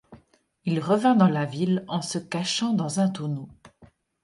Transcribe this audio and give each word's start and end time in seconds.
Il 0.65 0.79
revint 0.79 1.13
dans 1.13 1.29
la 1.29 1.45
ville 1.45 1.85
en 1.87 2.01
se 2.01 2.17
cachant 2.17 2.73
dans 2.73 2.99
un 2.99 3.07
tonneau. 3.07 3.47